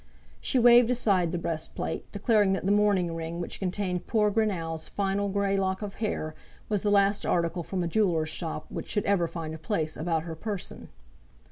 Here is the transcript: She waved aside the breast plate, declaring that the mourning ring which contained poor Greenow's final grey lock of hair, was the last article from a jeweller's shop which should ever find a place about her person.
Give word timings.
She 0.41 0.57
waved 0.57 0.89
aside 0.89 1.31
the 1.31 1.37
breast 1.37 1.75
plate, 1.75 2.11
declaring 2.11 2.53
that 2.53 2.65
the 2.65 2.71
mourning 2.71 3.13
ring 3.13 3.39
which 3.39 3.59
contained 3.59 4.07
poor 4.07 4.31
Greenow's 4.31 4.89
final 4.89 5.29
grey 5.29 5.55
lock 5.57 5.83
of 5.83 5.93
hair, 6.01 6.33
was 6.69 6.81
the 6.81 6.89
last 6.89 7.23
article 7.23 7.61
from 7.61 7.83
a 7.83 7.87
jeweller's 7.87 8.29
shop 8.29 8.65
which 8.69 8.89
should 8.89 9.05
ever 9.05 9.27
find 9.27 9.53
a 9.53 9.59
place 9.59 9.95
about 9.95 10.23
her 10.23 10.33
person. 10.35 10.89